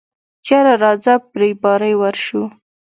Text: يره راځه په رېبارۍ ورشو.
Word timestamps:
يره 0.47 0.73
راځه 0.83 1.13
په 1.29 1.35
رېبارۍ 1.41 1.93
ورشو. 1.97 2.43